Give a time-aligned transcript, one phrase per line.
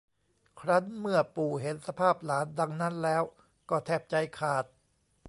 [0.59, 3.23] ครั้นเมื่อปู่เห็นสภาพหลานดังนั้นแล้ว
[3.69, 4.65] ก็แทบใจขาด